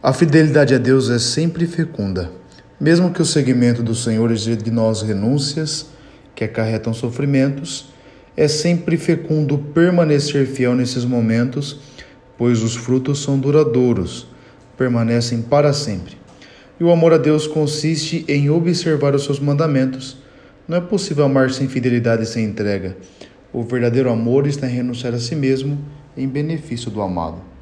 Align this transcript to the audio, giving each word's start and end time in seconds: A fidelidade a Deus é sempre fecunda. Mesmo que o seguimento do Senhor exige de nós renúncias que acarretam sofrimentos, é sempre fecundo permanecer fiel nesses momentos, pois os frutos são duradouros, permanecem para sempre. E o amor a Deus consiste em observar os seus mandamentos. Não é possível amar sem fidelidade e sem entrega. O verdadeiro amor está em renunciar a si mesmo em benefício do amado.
A 0.00 0.12
fidelidade 0.12 0.72
a 0.72 0.78
Deus 0.78 1.10
é 1.10 1.18
sempre 1.18 1.66
fecunda. 1.66 2.30
Mesmo 2.80 3.12
que 3.12 3.20
o 3.20 3.24
seguimento 3.24 3.82
do 3.82 3.96
Senhor 3.96 4.30
exige 4.30 4.54
de 4.54 4.70
nós 4.70 5.02
renúncias 5.02 5.86
que 6.36 6.44
acarretam 6.44 6.94
sofrimentos, 6.94 7.92
é 8.36 8.46
sempre 8.46 8.96
fecundo 8.96 9.58
permanecer 9.58 10.46
fiel 10.46 10.76
nesses 10.76 11.04
momentos, 11.04 11.80
pois 12.36 12.62
os 12.62 12.76
frutos 12.76 13.20
são 13.24 13.40
duradouros, 13.40 14.28
permanecem 14.76 15.42
para 15.42 15.72
sempre. 15.72 16.16
E 16.78 16.84
o 16.84 16.92
amor 16.92 17.12
a 17.12 17.18
Deus 17.18 17.48
consiste 17.48 18.24
em 18.28 18.48
observar 18.48 19.16
os 19.16 19.24
seus 19.24 19.40
mandamentos. 19.40 20.18
Não 20.68 20.76
é 20.76 20.80
possível 20.80 21.24
amar 21.24 21.50
sem 21.50 21.66
fidelidade 21.66 22.22
e 22.22 22.26
sem 22.26 22.44
entrega. 22.44 22.96
O 23.52 23.64
verdadeiro 23.64 24.10
amor 24.10 24.46
está 24.46 24.68
em 24.68 24.76
renunciar 24.76 25.12
a 25.12 25.18
si 25.18 25.34
mesmo 25.34 25.76
em 26.16 26.28
benefício 26.28 26.88
do 26.88 27.02
amado. 27.02 27.57